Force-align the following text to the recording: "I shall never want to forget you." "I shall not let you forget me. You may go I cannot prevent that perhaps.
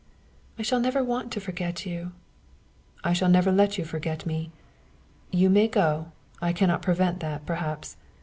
"I 0.57 0.63
shall 0.63 0.79
never 0.79 1.03
want 1.03 1.31
to 1.31 1.39
forget 1.39 1.85
you." 1.85 2.13
"I 3.03 3.13
shall 3.13 3.29
not 3.29 3.45
let 3.45 3.77
you 3.77 3.85
forget 3.85 4.25
me. 4.25 4.51
You 5.29 5.47
may 5.47 5.67
go 5.67 6.11
I 6.41 6.53
cannot 6.53 6.81
prevent 6.81 7.19
that 7.19 7.45
perhaps. 7.45 7.97